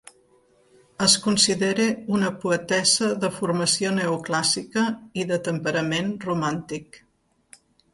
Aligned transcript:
Es 1.07 1.17
considera 1.25 1.85
una 2.15 2.33
poetessa 2.45 3.11
de 3.27 3.31
formació 3.37 3.95
neoclàssica 4.01 4.89
i 5.25 5.31
de 5.35 5.43
temperament 5.53 6.15
romàntic. 6.31 7.05